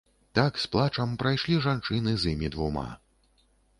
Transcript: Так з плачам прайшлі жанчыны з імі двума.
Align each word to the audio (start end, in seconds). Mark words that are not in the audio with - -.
Так 0.37 0.55
з 0.61 0.69
плачам 0.75 1.11
прайшлі 1.23 1.57
жанчыны 1.67 2.17
з 2.25 2.33
імі 2.35 2.47
двума. 2.57 2.87